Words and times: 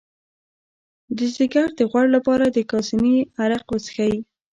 د 1.17 1.19
ځیګر 1.35 1.67
د 1.79 1.81
غوړ 1.91 2.05
لپاره 2.15 2.45
د 2.49 2.57
کاسني 2.71 3.17
عرق 3.41 3.65
وڅښئ 3.69 4.13